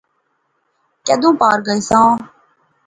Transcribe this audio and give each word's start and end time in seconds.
کیدوں 1.05 1.33
پار 1.39 1.57
گیساں؟ 1.65 2.07